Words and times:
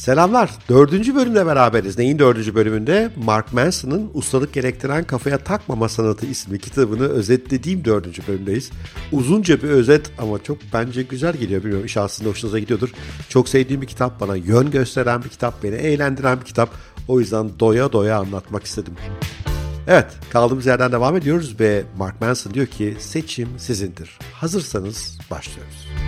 Selamlar. 0.00 0.50
Dördüncü 0.68 1.14
bölümle 1.14 1.46
beraberiz. 1.46 1.98
Neyin 1.98 2.18
dördüncü 2.18 2.54
bölümünde? 2.54 3.10
Mark 3.16 3.52
Manson'ın 3.52 4.10
Ustalık 4.14 4.52
Gerektiren 4.52 5.04
Kafaya 5.04 5.38
Takmama 5.38 5.88
Sanatı 5.88 6.26
isimli 6.26 6.58
kitabını 6.58 7.08
özetlediğim 7.08 7.84
dördüncü 7.84 8.22
bölümdeyiz. 8.28 8.70
Uzunca 9.12 9.62
bir 9.62 9.68
özet 9.68 10.10
ama 10.18 10.42
çok 10.42 10.58
bence 10.72 11.02
güzel 11.02 11.36
geliyor. 11.36 11.60
Bilmiyorum 11.60 11.86
iş 11.86 11.96
aslında 11.96 12.30
hoşunuza 12.30 12.58
gidiyordur. 12.58 12.88
Çok 13.28 13.48
sevdiğim 13.48 13.82
bir 13.82 13.86
kitap 13.86 14.20
bana 14.20 14.36
yön 14.36 14.70
gösteren 14.70 15.24
bir 15.24 15.28
kitap, 15.28 15.62
beni 15.62 15.74
eğlendiren 15.74 16.40
bir 16.40 16.44
kitap. 16.44 16.70
O 17.08 17.20
yüzden 17.20 17.50
doya 17.60 17.92
doya 17.92 18.18
anlatmak 18.18 18.64
istedim. 18.64 18.94
Evet, 19.88 20.06
kaldığımız 20.30 20.66
yerden 20.66 20.92
devam 20.92 21.16
ediyoruz 21.16 21.60
ve 21.60 21.82
Mark 21.98 22.20
Manson 22.20 22.54
diyor 22.54 22.66
ki 22.66 22.96
seçim 22.98 23.48
sizindir. 23.58 24.18
Hazırsanız 24.32 25.18
başlıyoruz. 25.30 25.99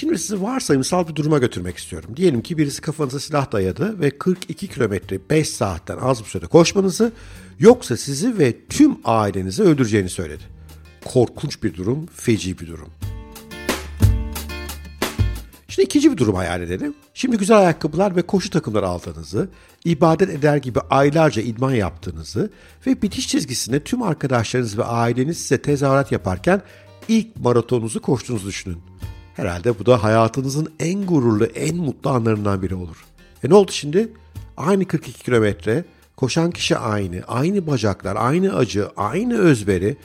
Şimdi 0.00 0.18
sizi 0.18 0.42
varsayımsal 0.42 1.08
bir 1.08 1.14
duruma 1.14 1.38
götürmek 1.38 1.76
istiyorum. 1.76 2.10
Diyelim 2.16 2.42
ki 2.42 2.58
birisi 2.58 2.80
kafanıza 2.80 3.20
silah 3.20 3.52
dayadı 3.52 4.00
ve 4.00 4.10
42 4.10 4.68
kilometre 4.68 5.18
5 5.30 5.48
saatten 5.48 5.96
az 5.96 6.20
bir 6.20 6.28
sürede 6.28 6.46
koşmanızı 6.46 7.12
yoksa 7.58 7.96
sizi 7.96 8.38
ve 8.38 8.66
tüm 8.68 8.98
ailenizi 9.04 9.62
öldüreceğini 9.62 10.08
söyledi. 10.08 10.42
Korkunç 11.04 11.62
bir 11.62 11.74
durum, 11.74 12.06
feci 12.06 12.58
bir 12.58 12.66
durum. 12.66 12.88
Şimdi 15.68 15.86
ikinci 15.86 16.12
bir 16.12 16.16
durum 16.16 16.34
hayal 16.34 16.62
edelim. 16.62 16.94
Şimdi 17.14 17.38
güzel 17.38 17.58
ayakkabılar 17.58 18.16
ve 18.16 18.22
koşu 18.22 18.50
takımları 18.50 18.88
aldığınızı, 18.88 19.48
ibadet 19.84 20.30
eder 20.30 20.56
gibi 20.56 20.80
aylarca 20.80 21.42
idman 21.42 21.74
yaptığınızı 21.74 22.50
ve 22.86 23.02
bitiş 23.02 23.28
çizgisinde 23.28 23.84
tüm 23.84 24.02
arkadaşlarınız 24.02 24.78
ve 24.78 24.84
aileniz 24.84 25.38
size 25.38 25.62
tezahürat 25.62 26.12
yaparken 26.12 26.62
ilk 27.08 27.36
maratonunuzu 27.36 28.02
koştuğunuzu 28.02 28.48
düşünün. 28.48 28.89
Herhalde 29.40 29.78
bu 29.78 29.86
da 29.86 30.02
hayatınızın 30.02 30.72
en 30.80 31.06
gururlu, 31.06 31.44
en 31.44 31.76
mutlu 31.76 32.10
anlarından 32.10 32.62
biri 32.62 32.74
olur. 32.74 33.04
E 33.44 33.50
ne 33.50 33.54
oldu 33.54 33.72
şimdi? 33.72 34.08
Aynı 34.56 34.84
42 34.84 35.22
kilometre, 35.22 35.84
koşan 36.16 36.50
kişi 36.50 36.76
aynı, 36.76 37.22
aynı 37.28 37.66
bacaklar, 37.66 38.16
aynı 38.16 38.56
acı, 38.56 38.88
aynı 38.96 39.38
özveri 39.38 39.96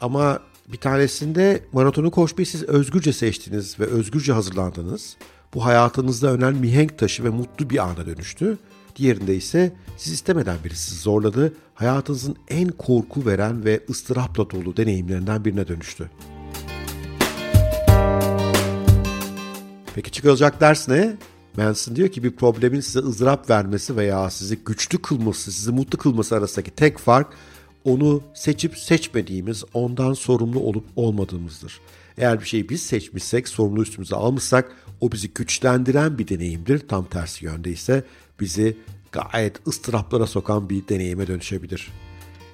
ama 0.00 0.40
bir 0.68 0.76
tanesinde 0.76 1.62
maratonu 1.72 2.10
koşmayı 2.10 2.46
siz 2.46 2.62
özgürce 2.62 3.12
seçtiniz 3.12 3.80
ve 3.80 3.84
özgürce 3.84 4.32
hazırlandınız. 4.32 5.16
Bu 5.54 5.64
hayatınızda 5.64 6.32
önemli 6.32 6.60
mihenk 6.60 6.98
taşı 6.98 7.24
ve 7.24 7.28
mutlu 7.28 7.70
bir 7.70 7.78
ana 7.78 8.06
dönüştü. 8.06 8.58
Diğerinde 8.96 9.36
ise 9.36 9.72
siz 9.96 10.12
istemeden 10.12 10.56
biri 10.64 10.76
sizi 10.76 11.00
zorladı, 11.00 11.52
hayatınızın 11.74 12.36
en 12.48 12.68
korku 12.68 13.26
veren 13.26 13.64
ve 13.64 13.80
ıstırapla 13.90 14.50
dolu 14.50 14.76
deneyimlerinden 14.76 15.44
birine 15.44 15.68
dönüştü. 15.68 16.10
Peki 19.94 20.10
çıkılacak 20.10 20.60
ders 20.60 20.88
ne? 20.88 21.16
Manson 21.56 21.96
diyor 21.96 22.08
ki 22.08 22.22
bir 22.22 22.30
problemin 22.30 22.80
size 22.80 22.98
ızdırap 22.98 23.50
vermesi 23.50 23.96
veya 23.96 24.30
sizi 24.30 24.56
güçlü 24.56 25.02
kılması, 25.02 25.52
sizi 25.52 25.72
mutlu 25.72 25.98
kılması 25.98 26.36
arasındaki 26.36 26.70
tek 26.70 26.98
fark 26.98 27.32
onu 27.84 28.22
seçip 28.34 28.78
seçmediğimiz, 28.78 29.64
ondan 29.74 30.12
sorumlu 30.12 30.60
olup 30.60 30.84
olmadığımızdır. 30.96 31.80
Eğer 32.18 32.40
bir 32.40 32.46
şeyi 32.46 32.68
biz 32.68 32.82
seçmişsek, 32.82 33.48
sorumlu 33.48 33.82
üstümüze 33.82 34.16
almışsak 34.16 34.72
o 35.00 35.12
bizi 35.12 35.30
güçlendiren 35.34 36.18
bir 36.18 36.28
deneyimdir. 36.28 36.88
Tam 36.88 37.04
tersi 37.04 37.44
yönde 37.44 37.70
ise 37.70 38.04
bizi 38.40 38.76
gayet 39.12 39.66
ıstıraplara 39.66 40.26
sokan 40.26 40.70
bir 40.70 40.88
deneyime 40.88 41.26
dönüşebilir. 41.26 41.90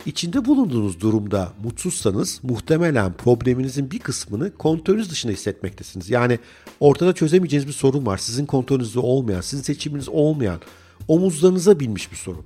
İçinde 0.08 0.44
bulunduğunuz 0.44 1.00
durumda 1.00 1.52
mutsuzsanız 1.64 2.40
muhtemelen 2.42 3.12
probleminizin 3.12 3.90
bir 3.90 3.98
kısmını 3.98 4.54
kontrolünüz 4.54 5.10
dışında 5.10 5.32
hissetmektesiniz. 5.32 6.10
Yani 6.10 6.38
ortada 6.80 7.12
çözemeyeceğiniz 7.12 7.68
bir 7.68 7.72
sorun 7.72 8.06
var. 8.06 8.18
Sizin 8.18 8.46
kontrolünüzde 8.46 8.98
olmayan, 8.98 9.40
sizin 9.40 9.62
seçiminiz 9.62 10.08
olmayan, 10.08 10.60
omuzlarınıza 11.08 11.80
binmiş 11.80 12.12
bir 12.12 12.16
sorun. 12.16 12.44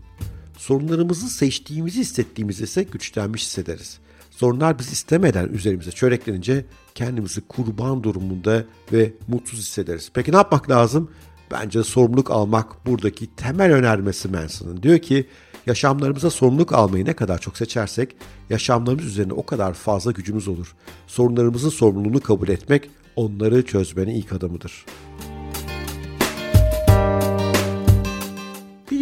Sorunlarımızı 0.58 1.28
seçtiğimizi 1.28 2.00
hissettiğimizde 2.00 2.64
ise 2.64 2.82
güçlenmiş 2.82 3.42
hissederiz. 3.42 3.98
Sorunlar 4.30 4.78
biz 4.78 4.92
istemeden 4.92 5.48
üzerimize 5.48 5.90
çöreklenince 5.90 6.64
kendimizi 6.94 7.40
kurban 7.40 8.02
durumunda 8.02 8.64
ve 8.92 9.12
mutsuz 9.28 9.58
hissederiz. 9.58 10.10
Peki 10.14 10.32
ne 10.32 10.36
yapmak 10.36 10.70
lazım? 10.70 11.10
Bence 11.50 11.82
sorumluluk 11.82 12.30
almak 12.30 12.86
buradaki 12.86 13.26
temel 13.36 13.72
önermesi 13.72 14.28
Manson'ın. 14.28 14.82
Diyor 14.82 14.98
ki 14.98 15.26
yaşamlarımıza 15.66 16.30
sorumluluk 16.30 16.72
almayı 16.72 17.04
ne 17.04 17.12
kadar 17.12 17.38
çok 17.38 17.56
seçersek 17.56 18.16
yaşamlarımız 18.50 19.04
üzerine 19.04 19.32
o 19.32 19.46
kadar 19.46 19.74
fazla 19.74 20.12
gücümüz 20.12 20.48
olur. 20.48 20.74
Sorunlarımızın 21.06 21.70
sorumluluğunu 21.70 22.20
kabul 22.20 22.48
etmek 22.48 22.90
onları 23.16 23.66
çözmenin 23.66 24.14
ilk 24.14 24.32
adımıdır. 24.32 24.84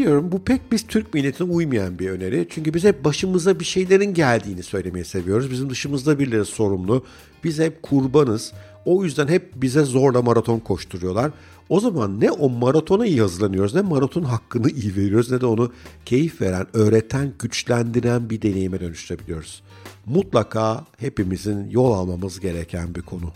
Biliyorum 0.01 0.33
bu 0.33 0.45
pek 0.45 0.73
biz 0.73 0.87
Türk 0.87 1.15
milletine 1.15 1.53
uymayan 1.53 1.99
bir 1.99 2.11
öneri. 2.11 2.47
Çünkü 2.51 2.75
biz 2.75 2.85
hep 2.85 3.05
başımıza 3.05 3.61
bir 3.61 3.65
şeylerin 3.65 4.15
geldiğini 4.15 4.63
söylemeyi 4.63 5.05
seviyoruz. 5.05 5.51
Bizim 5.51 5.71
dışımızda 5.71 6.19
birileri 6.19 6.45
sorumlu. 6.45 7.05
Biz 7.45 7.59
hep 7.59 7.83
kurbanız. 7.83 8.53
O 8.85 9.05
yüzden 9.05 9.29
hep 9.29 9.53
bize 9.55 9.85
zorla 9.85 10.23
maraton 10.23 10.59
koşturuyorlar. 10.59 11.31
O 11.69 11.81
zaman 11.81 12.21
ne 12.21 12.31
o 12.31 12.49
maratona 12.49 13.07
iyi 13.07 13.21
hazırlanıyoruz 13.21 13.75
ne 13.75 13.81
maraton 13.81 14.23
hakkını 14.23 14.71
iyi 14.71 14.97
veriyoruz 14.97 15.31
ne 15.31 15.41
de 15.41 15.47
onu 15.47 15.73
keyif 16.05 16.41
veren, 16.41 16.67
öğreten, 16.73 17.33
güçlendiren 17.39 18.31
bir 18.31 18.43
deneyime 18.43 18.81
dönüştürebiliyoruz. 18.81 19.63
Mutlaka 20.07 20.85
hepimizin 20.99 21.71
yol 21.71 21.93
almamız 21.93 22.41
gereken 22.41 22.95
bir 22.95 23.03
konu. 23.03 23.33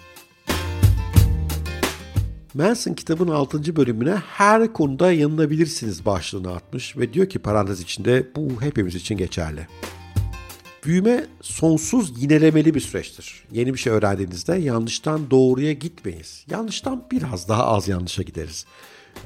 Manson 2.54 2.94
kitabın 2.94 3.28
6. 3.28 3.76
bölümüne 3.76 4.15
her 4.15 4.72
konuda 4.72 5.12
yanılabilirsiniz 5.12 6.06
başlığını 6.06 6.54
atmış 6.54 6.97
ve 6.97 7.12
diyor 7.12 7.28
ki 7.28 7.38
parantez 7.38 7.81
içinde 7.81 8.26
bu 8.37 8.62
hepimiz 8.62 8.94
için 8.94 9.16
geçerli. 9.16 9.66
Büyüme 10.84 11.26
sonsuz 11.41 12.22
yinelemeli 12.22 12.75
bir 12.75 12.81
süreçtir. 12.81 13.44
Yeni 13.53 13.75
bir 13.75 13.78
şey 13.78 13.92
öğrendiğinizde 13.92 14.56
yanlıştan 14.56 15.31
doğruya 15.31 15.72
gitmeyiz. 15.72 16.44
Yanlıştan 16.50 17.04
biraz 17.10 17.48
daha 17.48 17.66
az 17.66 17.88
yanlışa 17.88 18.22
gideriz. 18.22 18.66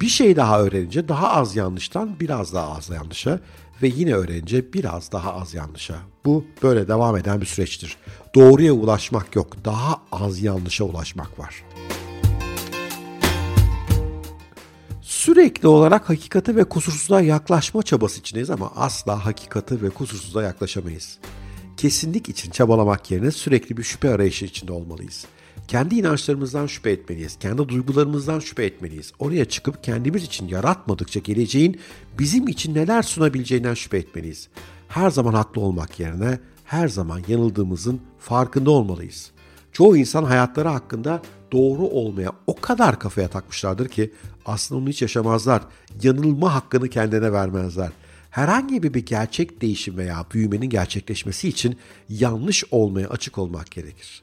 Bir 0.00 0.08
şey 0.08 0.36
daha 0.36 0.62
öğrenince 0.62 1.08
daha 1.08 1.32
az 1.32 1.56
yanlıştan 1.56 2.20
biraz 2.20 2.54
daha 2.54 2.76
az 2.76 2.90
yanlışa 2.90 3.40
ve 3.82 3.88
yine 3.88 4.14
öğrenince 4.14 4.72
biraz 4.72 5.12
daha 5.12 5.34
az 5.34 5.54
yanlışa. 5.54 5.94
Bu 6.24 6.44
böyle 6.62 6.88
devam 6.88 7.16
eden 7.16 7.40
bir 7.40 7.46
süreçtir. 7.46 7.96
Doğruya 8.34 8.72
ulaşmak 8.72 9.36
yok, 9.36 9.64
daha 9.64 10.02
az 10.12 10.42
yanlışa 10.42 10.84
ulaşmak 10.84 11.38
var. 11.38 11.64
Sürekli 15.18 15.68
olarak 15.68 16.08
hakikate 16.08 16.56
ve 16.56 16.64
kusursuzluğa 16.64 17.20
yaklaşma 17.20 17.82
çabası 17.82 18.20
içindeyiz 18.20 18.50
ama 18.50 18.72
asla 18.76 19.24
hakikate 19.24 19.82
ve 19.82 19.90
kusursuzluğa 19.90 20.42
yaklaşamayız 20.42 21.18
kesinlik 21.78 22.28
için 22.28 22.50
çabalamak 22.50 23.10
yerine 23.10 23.30
sürekli 23.30 23.76
bir 23.76 23.82
şüphe 23.82 24.10
arayışı 24.10 24.44
içinde 24.44 24.72
olmalıyız. 24.72 25.26
Kendi 25.68 25.94
inançlarımızdan 25.94 26.66
şüphe 26.66 26.90
etmeliyiz. 26.90 27.36
Kendi 27.40 27.68
duygularımızdan 27.68 28.40
şüphe 28.40 28.64
etmeliyiz. 28.64 29.12
Oraya 29.18 29.44
çıkıp 29.44 29.84
kendimiz 29.84 30.24
için 30.24 30.48
yaratmadıkça 30.48 31.20
geleceğin 31.20 31.80
bizim 32.18 32.48
için 32.48 32.74
neler 32.74 33.02
sunabileceğinden 33.02 33.74
şüphe 33.74 33.98
etmeliyiz. 33.98 34.48
Her 34.88 35.10
zaman 35.10 35.34
haklı 35.34 35.60
olmak 35.60 36.00
yerine 36.00 36.38
her 36.64 36.88
zaman 36.88 37.22
yanıldığımızın 37.28 38.00
farkında 38.18 38.70
olmalıyız. 38.70 39.30
Çoğu 39.72 39.96
insan 39.96 40.24
hayatları 40.24 40.68
hakkında 40.68 41.22
doğru 41.52 41.82
olmaya 41.82 42.32
o 42.46 42.60
kadar 42.60 42.98
kafaya 42.98 43.28
takmışlardır 43.28 43.88
ki 43.88 44.12
aslında 44.46 44.80
onu 44.80 44.88
hiç 44.88 45.02
yaşamazlar. 45.02 45.62
Yanılma 46.02 46.54
hakkını 46.54 46.88
kendine 46.88 47.32
vermezler 47.32 47.90
herhangi 48.30 48.82
bir, 48.82 48.94
bir 48.94 49.06
gerçek 49.06 49.60
değişim 49.62 49.96
veya 49.96 50.26
büyümenin 50.34 50.70
gerçekleşmesi 50.70 51.48
için 51.48 51.78
yanlış 52.08 52.64
olmaya 52.70 53.08
açık 53.08 53.38
olmak 53.38 53.70
gerekir. 53.70 54.22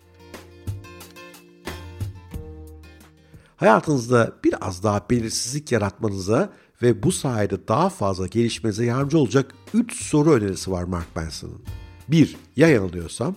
Hayatınızda 3.56 4.34
biraz 4.44 4.84
daha 4.84 5.10
belirsizlik 5.10 5.72
yaratmanıza 5.72 6.54
ve 6.82 7.04
bu 7.04 7.12
sayede 7.12 7.68
daha 7.68 7.90
fazla 7.90 8.28
gelişmenize 8.28 8.86
yardımcı 8.86 9.18
olacak 9.18 9.56
3 9.74 10.04
soru 10.04 10.32
önerisi 10.32 10.72
var 10.72 10.84
Mark 10.84 11.16
Manson'ın. 11.16 11.62
1. 12.08 12.36
Ya 12.56 12.68
yanılıyorsam? 12.68 13.36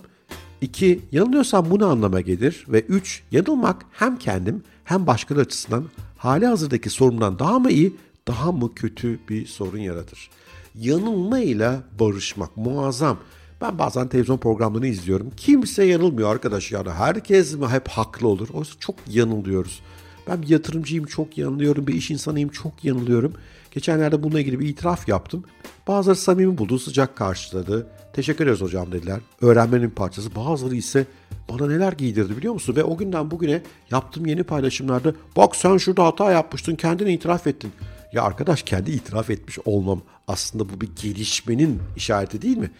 2. 0.61 0.99
Yanılıyorsam 1.11 1.71
bu 1.71 1.79
ne 1.79 1.85
anlama 1.85 2.21
gelir? 2.21 2.65
Ve 2.67 2.81
3. 2.81 3.23
Yanılmak 3.31 3.85
hem 3.91 4.17
kendim 4.17 4.63
hem 4.83 5.07
başkaları 5.07 5.43
açısından 5.43 5.85
hali 6.17 6.45
hazırdaki 6.45 6.89
sorundan 6.89 7.39
daha 7.39 7.59
mı 7.59 7.71
iyi, 7.71 7.95
daha 8.27 8.51
mı 8.51 8.75
kötü 8.75 9.19
bir 9.29 9.45
sorun 9.45 9.77
yaratır? 9.77 10.29
yanılmayla 10.75 11.83
barışmak 11.99 12.57
muazzam. 12.57 13.17
Ben 13.61 13.79
bazen 13.79 14.07
televizyon 14.07 14.37
programlarını 14.37 14.87
izliyorum. 14.87 15.31
Kimse 15.37 15.83
yanılmıyor 15.83 16.31
arkadaş 16.31 16.71
yani. 16.71 16.89
Herkes 16.89 17.55
mi 17.55 17.67
hep 17.67 17.87
haklı 17.87 18.27
olur? 18.27 18.49
Oysa 18.53 18.73
çok 18.79 18.95
yanılıyoruz. 19.07 19.81
Ben 20.27 20.41
bir 20.41 20.49
yatırımcıyım 20.49 21.05
çok 21.05 21.37
yanılıyorum. 21.37 21.87
Bir 21.87 21.93
iş 21.93 22.11
insanıyım 22.11 22.49
çok 22.49 22.85
yanılıyorum. 22.85 23.33
Geçenlerde 23.71 24.23
bununla 24.23 24.39
ilgili 24.39 24.59
bir 24.59 24.67
itiraf 24.67 25.07
yaptım. 25.07 25.43
Bazıları 25.87 26.17
samimi 26.17 26.57
buldu, 26.57 26.79
sıcak 26.79 27.15
karşıladı. 27.15 27.87
Teşekkür 28.13 28.45
ederiz 28.45 28.61
hocam 28.61 28.91
dediler. 28.91 29.19
Öğrenmenin 29.41 29.89
parçası. 29.89 30.35
Bazıları 30.35 30.75
ise 30.75 31.05
bana 31.49 31.67
neler 31.67 31.93
giydirdi 31.93 32.37
biliyor 32.37 32.53
musun? 32.53 32.75
Ve 32.75 32.83
o 32.83 32.97
günden 32.97 33.31
bugüne 33.31 33.61
yaptığım 33.91 34.25
yeni 34.25 34.43
paylaşımlarda 34.43 35.13
bak 35.37 35.55
sen 35.55 35.77
şurada 35.77 36.05
hata 36.05 36.31
yapmıştın 36.31 36.75
kendini 36.75 37.13
itiraf 37.13 37.47
ettin. 37.47 37.71
Ya 38.13 38.23
arkadaş 38.23 38.63
kendi 38.63 38.91
itiraf 38.91 39.29
etmiş 39.29 39.59
olmam 39.65 40.01
aslında 40.27 40.69
bu 40.69 40.81
bir 40.81 40.89
gelişmenin 41.01 41.81
işareti 41.95 42.41
değil 42.41 42.57
mi? 42.57 42.71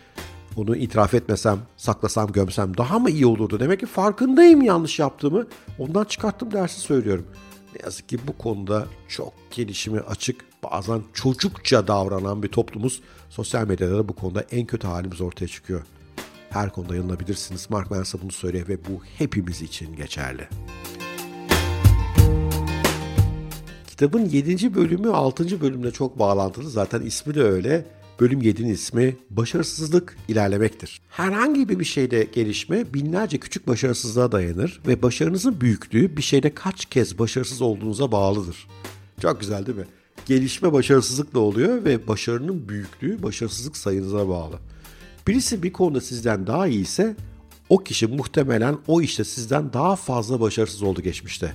Onu 0.55 0.75
itiraf 0.75 1.13
etmesem, 1.13 1.59
saklasam, 1.77 2.31
gömsem 2.31 2.77
daha 2.77 2.99
mı 2.99 3.09
iyi 3.09 3.25
olurdu? 3.25 3.59
Demek 3.59 3.79
ki 3.79 3.85
farkındayım 3.85 4.61
yanlış 4.61 4.99
yaptığımı. 4.99 5.47
Ondan 5.79 6.03
çıkarttım 6.03 6.51
dersi 6.51 6.79
söylüyorum. 6.79 7.25
Ne 7.75 7.81
yazık 7.83 8.09
ki 8.09 8.17
bu 8.27 8.37
konuda 8.37 8.87
çok 9.07 9.33
gelişimi 9.51 9.99
açık, 9.99 10.45
bazen 10.63 11.01
çocukça 11.13 11.87
davranan 11.87 12.43
bir 12.43 12.47
toplumuz. 12.47 13.01
Sosyal 13.29 13.67
medyada 13.67 13.97
da 13.97 14.09
bu 14.09 14.13
konuda 14.13 14.41
en 14.41 14.65
kötü 14.65 14.87
halimiz 14.87 15.21
ortaya 15.21 15.47
çıkıyor. 15.47 15.81
Her 16.49 16.69
konuda 16.69 16.95
yanılabilirsiniz. 16.95 17.69
Mark 17.69 17.91
Manson 17.91 18.21
bunu 18.21 18.31
söylüyor 18.31 18.67
ve 18.67 18.85
bu 18.85 19.03
hepimiz 19.17 19.61
için 19.61 19.95
geçerli. 19.95 20.47
Kitabın 23.87 24.25
7. 24.25 24.75
bölümü 24.75 25.09
6. 25.09 25.61
bölümle 25.61 25.91
çok 25.91 26.19
bağlantılı. 26.19 26.69
Zaten 26.69 27.01
ismi 27.01 27.35
de 27.35 27.43
öyle. 27.43 27.85
Bölüm 28.19 28.41
7'nin 28.41 28.73
ismi 28.73 29.15
başarısızlık 29.29 30.17
ilerlemektir. 30.27 31.01
Herhangi 31.09 31.69
bir 31.69 31.85
şeyde 31.85 32.27
gelişme 32.33 32.93
binlerce 32.93 33.37
küçük 33.37 33.67
başarısızlığa 33.67 34.31
dayanır 34.31 34.81
ve 34.87 35.01
başarınızın 35.01 35.61
büyüklüğü 35.61 36.17
bir 36.17 36.21
şeyde 36.21 36.53
kaç 36.53 36.85
kez 36.85 37.19
başarısız 37.19 37.61
olduğunuza 37.61 38.11
bağlıdır. 38.11 38.67
Çok 39.21 39.39
güzel 39.39 39.65
değil 39.65 39.77
mi? 39.77 39.85
Gelişme 40.25 40.73
başarısızlıkla 40.73 41.39
oluyor 41.39 41.85
ve 41.85 42.07
başarının 42.07 42.69
büyüklüğü 42.69 43.23
başarısızlık 43.23 43.77
sayınıza 43.77 44.29
bağlı. 44.29 44.59
Birisi 45.27 45.63
bir 45.63 45.73
konuda 45.73 46.01
sizden 46.01 46.47
daha 46.47 46.67
iyi 46.67 46.81
ise 46.81 47.15
o 47.69 47.77
kişi 47.77 48.07
muhtemelen 48.07 48.77
o 48.87 49.01
işte 49.01 49.23
sizden 49.23 49.73
daha 49.73 49.95
fazla 49.95 50.41
başarısız 50.41 50.83
oldu 50.83 51.01
geçmişte. 51.01 51.53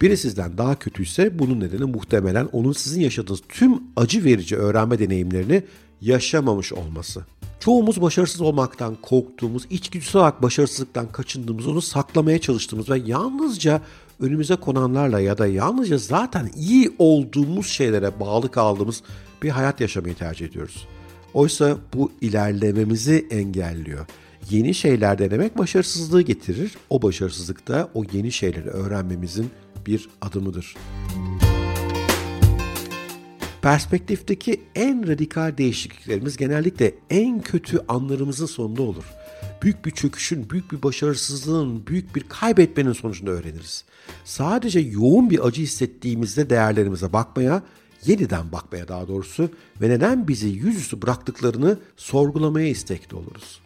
Biri 0.00 0.16
sizden 0.16 0.58
daha 0.58 0.74
kötüyse 0.74 1.38
bunun 1.38 1.60
nedeni 1.60 1.84
muhtemelen 1.84 2.48
onun 2.52 2.72
sizin 2.72 3.00
yaşadığınız 3.00 3.42
tüm 3.48 3.82
acı 3.96 4.24
verici 4.24 4.56
öğrenme 4.56 4.98
deneyimlerini 4.98 5.62
yaşamamış 6.00 6.72
olması. 6.72 7.24
Çoğumuz 7.60 8.02
başarısız 8.02 8.40
olmaktan 8.40 8.96
korktuğumuz, 9.02 9.66
içgüdüsel 9.70 10.20
olarak 10.20 10.42
başarısızlıktan 10.42 11.12
kaçındığımız, 11.12 11.66
onu 11.66 11.82
saklamaya 11.82 12.38
çalıştığımız 12.40 12.90
ve 12.90 12.98
yalnızca 13.06 13.80
önümüze 14.20 14.56
konanlarla 14.56 15.20
ya 15.20 15.38
da 15.38 15.46
yalnızca 15.46 15.98
zaten 15.98 16.50
iyi 16.56 16.92
olduğumuz 16.98 17.66
şeylere 17.66 18.20
bağlı 18.20 18.50
kaldığımız 18.50 19.02
bir 19.42 19.50
hayat 19.50 19.80
yaşamayı 19.80 20.14
tercih 20.14 20.46
ediyoruz. 20.46 20.86
Oysa 21.34 21.76
bu 21.94 22.12
ilerlememizi 22.20 23.26
engelliyor. 23.30 24.06
Yeni 24.50 24.74
şeyler 24.74 25.18
denemek 25.18 25.58
başarısızlığı 25.58 26.22
getirir. 26.22 26.76
O 26.90 27.02
başarısızlık 27.02 27.68
da 27.68 27.88
o 27.94 28.04
yeni 28.12 28.32
şeyleri 28.32 28.68
öğrenmemizin 28.68 29.50
bir 29.86 30.08
adımıdır. 30.20 30.74
Perspektifteki 33.62 34.60
en 34.74 35.08
radikal 35.08 35.58
değişikliklerimiz 35.58 36.36
genellikle 36.36 36.94
en 37.10 37.40
kötü 37.40 37.80
anlarımızın 37.88 38.46
sonunda 38.46 38.82
olur. 38.82 39.04
Büyük 39.62 39.84
bir 39.84 39.90
çöküşün, 39.90 40.50
büyük 40.50 40.72
bir 40.72 40.82
başarısızlığın, 40.82 41.86
büyük 41.86 42.16
bir 42.16 42.24
kaybetmenin 42.28 42.92
sonucunda 42.92 43.30
öğreniriz. 43.30 43.84
Sadece 44.24 44.80
yoğun 44.80 45.30
bir 45.30 45.46
acı 45.46 45.62
hissettiğimizde 45.62 46.50
değerlerimize 46.50 47.12
bakmaya, 47.12 47.62
yeniden 48.06 48.52
bakmaya 48.52 48.88
daha 48.88 49.08
doğrusu 49.08 49.50
ve 49.80 49.88
neden 49.88 50.28
bizi 50.28 50.48
yüzüstü 50.48 51.02
bıraktıklarını 51.02 51.78
sorgulamaya 51.96 52.68
istekli 52.68 53.16
oluruz. 53.16 53.60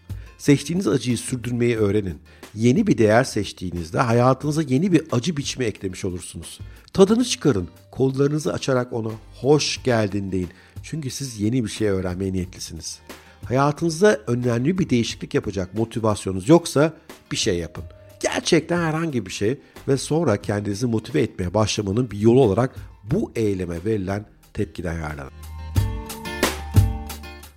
Seçtiğiniz 0.44 0.88
acıyı 0.88 1.19
sürdürmeyi 1.19 1.76
öğrenin. 1.76 2.19
Yeni 2.55 2.87
bir 2.87 2.99
değer 2.99 3.25
seçtiğinizde 3.25 3.99
hayatınıza 3.99 4.62
yeni 4.62 4.93
bir 4.93 5.02
acı 5.12 5.37
biçimi 5.37 5.64
eklemiş 5.64 6.05
olursunuz. 6.05 6.61
Tadını 6.93 7.25
çıkarın. 7.25 7.69
Kollarınızı 7.91 8.52
açarak 8.52 8.93
ona 8.93 9.11
hoş 9.41 9.82
geldin 9.82 10.32
deyin. 10.32 10.49
Çünkü 10.82 11.11
siz 11.11 11.41
yeni 11.41 11.64
bir 11.64 11.69
şey 11.69 11.88
öğrenmeye 11.88 12.32
niyetlisiniz. 12.32 12.99
Hayatınızda 13.44 14.20
önemli 14.26 14.79
bir 14.79 14.91
değişiklik 14.91 15.35
yapacak 15.35 15.75
motivasyonunuz 15.75 16.49
yoksa 16.49 16.93
bir 17.32 17.37
şey 17.37 17.58
yapın. 17.58 17.85
Gerçekten 18.20 18.79
herhangi 18.82 19.26
bir 19.26 19.32
şey 19.32 19.58
ve 19.88 19.97
sonra 19.97 20.43
kendinizi 20.43 20.87
motive 20.87 21.20
etmeye 21.23 21.55
başlamanın 21.55 22.11
bir 22.11 22.19
yolu 22.19 22.40
olarak 22.40 22.76
bu 23.05 23.32
eyleme 23.37 23.85
verilen 23.85 24.26
tepkiden 24.55 24.94
yararlanın. 24.94 25.53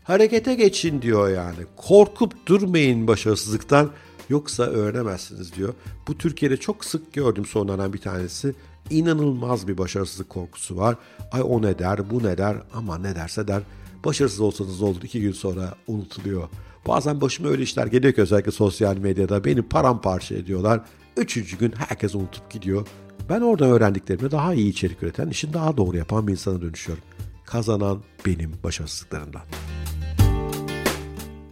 Harekete 0.08 0.56
geçin 0.56 1.02
diyor 1.02 1.30
yani. 1.30 1.66
Korkup 1.76 2.46
durmayın 2.46 3.08
başarısızlıktan 3.08 3.90
yoksa 4.30 4.64
öğrenemezsiniz 4.64 5.56
diyor. 5.56 5.74
Bu 6.08 6.18
Türkiye'de 6.18 6.58
çok 6.58 6.86
sık 6.86 7.14
gördüm 7.14 7.46
sonlardan 7.46 7.94
bir 7.94 7.98
tanesi. 7.98 8.56
İnanılmaz 8.90 9.68
bir 9.68 9.78
başarısızlık 9.78 10.30
korkusu 10.30 10.78
var. 10.78 10.96
Ay 11.32 11.42
o 11.44 11.62
ne 11.62 11.80
der, 11.80 12.10
bu 12.10 12.24
ne 12.24 12.38
der 12.38 12.58
ama 12.74 12.98
ne 12.98 13.16
derse 13.16 13.48
der. 13.48 13.62
Başarısız 14.06 14.40
olsanız 14.40 14.82
olur 14.82 15.02
iki 15.04 15.22
gün 15.22 15.32
sonra 15.32 15.74
unutuluyor. 15.88 16.50
Bazen 16.88 17.22
başıma 17.22 17.50
öyle 17.50 17.64
işler 17.64 17.88
geliyor 17.88 18.14
ki 18.14 18.22
özellikle 18.22 18.52
sosyal 18.52 18.98
medyada 18.98 19.46
beni 19.46 19.62
paramparça 19.62 20.36
ediyorlar. 20.36 20.82
Üçüncü 21.18 21.58
gün 21.58 21.74
herkes 21.78 22.16
unutup 22.16 22.50
gidiyor. 22.50 22.88
Ben 23.30 23.42
oradan 23.42 23.70
öğrendiklerimi 23.70 24.32
daha 24.32 24.54
iyi 24.54 24.70
içerik 24.70 25.04
üreten, 25.04 25.30
işini 25.30 25.54
daha 25.54 25.78
doğru 25.78 25.98
yapan 25.98 26.28
bir 26.28 26.32
insana 26.32 26.62
dönüşüyorum. 26.62 27.04
Kazanan 27.46 28.04
benim 28.26 28.52
başarısızlıklarımdan. 28.64 29.42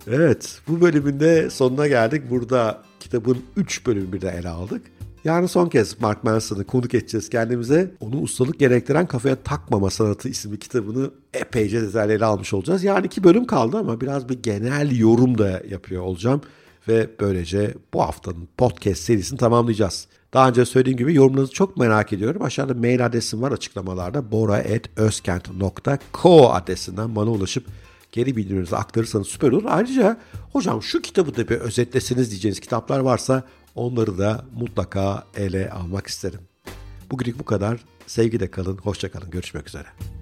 Evet, 0.07 0.59
bu 0.67 0.81
bölümün 0.81 1.19
de 1.19 1.49
sonuna 1.49 1.87
geldik. 1.87 2.29
Burada 2.29 2.83
kitabın 2.99 3.37
3 3.55 3.85
bölümü 3.85 4.13
bir 4.13 4.21
de 4.21 4.29
ele 4.29 4.49
aldık. 4.49 4.81
Yarın 5.23 5.45
son 5.45 5.69
kez 5.69 6.01
Mark 6.01 6.23
Manson'ı 6.23 6.63
konuk 6.63 6.93
edeceğiz 6.93 7.29
kendimize. 7.29 7.91
Onun 7.99 8.23
ustalık 8.23 8.59
gerektiren 8.59 9.07
kafaya 9.07 9.35
takmama 9.35 9.89
sanatı 9.89 10.29
isimli 10.29 10.59
kitabını 10.59 11.11
epeyce 11.33 11.81
detaylı 11.81 12.13
ele 12.13 12.25
almış 12.25 12.53
olacağız. 12.53 12.83
Yani 12.83 13.05
iki 13.05 13.23
bölüm 13.23 13.45
kaldı 13.45 13.77
ama 13.77 14.01
biraz 14.01 14.29
bir 14.29 14.43
genel 14.43 14.97
yorum 14.97 15.37
da 15.37 15.61
yapıyor 15.69 16.01
olacağım. 16.01 16.41
Ve 16.87 17.09
böylece 17.19 17.73
bu 17.93 18.01
haftanın 18.01 18.47
podcast 18.57 19.01
serisini 19.01 19.39
tamamlayacağız. 19.39 20.07
Daha 20.33 20.49
önce 20.49 20.65
söylediğim 20.65 20.97
gibi 20.97 21.15
yorumlarınızı 21.15 21.53
çok 21.53 21.77
merak 21.77 22.13
ediyorum. 22.13 22.41
Aşağıda 22.41 22.73
mail 22.73 23.05
adresim 23.05 23.41
var 23.41 23.51
açıklamalarda 23.51 24.31
bora.özkent.co 24.31 26.49
adresinden 26.49 27.15
bana 27.15 27.29
ulaşıp 27.29 27.65
geri 28.15 28.35
bildirimlerinizi 28.35 28.75
aktarırsanız 28.75 29.27
süper 29.27 29.51
olur. 29.51 29.63
Ayrıca 29.67 30.17
hocam 30.53 30.83
şu 30.83 31.01
kitabı 31.01 31.35
da 31.35 31.49
bir 31.49 31.55
özetleseniz 31.55 32.31
diyeceğiniz 32.31 32.59
kitaplar 32.59 32.99
varsa 32.99 33.43
onları 33.75 34.17
da 34.17 34.45
mutlaka 34.59 35.23
ele 35.37 35.69
almak 35.69 36.07
isterim. 36.07 36.39
Bugünlük 37.11 37.39
bu 37.39 37.45
kadar. 37.45 37.79
Sevgide 38.07 38.51
kalın, 38.51 38.77
hoşça 38.77 39.11
kalın. 39.11 39.29
Görüşmek 39.29 39.67
üzere. 39.67 40.14